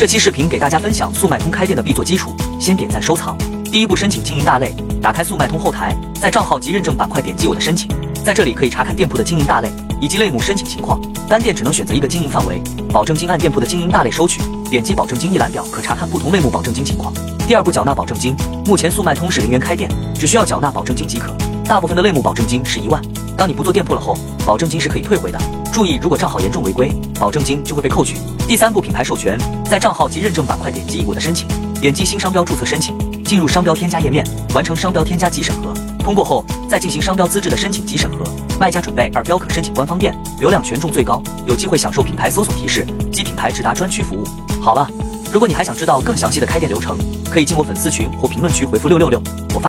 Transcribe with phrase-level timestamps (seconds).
[0.00, 3.36] 这期视频给大家分享速卖通开店的必做基础，先点赞收藏。
[3.64, 7.86] 第一步，申请经营大类，打开速卖通后台，在账号及认证板块点击我的申请，
[8.24, 10.98] 在这里可以查看店铺的经营大类以及类目申请情况。
[11.28, 14.40] 单店只能选择一个经营范围，保证金按店铺的经营大类收取。
[14.70, 17.12] 点击保证金一览表，可查看不同类目保证金情况。
[17.46, 18.34] 第二步，缴纳保证金。
[18.64, 21.30] 目前速卖通是零元开店，只需要缴纳保证金即可。
[21.66, 23.02] 大部分的类目保证金是一万。
[23.36, 25.38] 当你不做店铺了后，保证金是可以退回的。
[25.72, 28.16] 注意，如果账号严重违规，保证金就会被扣取。
[28.46, 31.46] 第三步，品牌授权，在账号及认证板块点击我的申请，
[31.80, 35.72] 点击新商标注册申请，进入商标添加页面，完成商标添加及审核。
[36.00, 38.24] 通过后，再进行商标资质的申请及审核。
[38.58, 44.24] 卖家准备二标可申请官方店，流量权重最高，有机会享受品牌搜索提示及品牌直达专区服务。
[44.60, 44.86] 好了，
[45.32, 46.98] 如果你还想知道更详细的开店流程，
[47.30, 49.22] 可以进我粉丝群或评论区回复六六六，
[49.54, 49.58] 我发。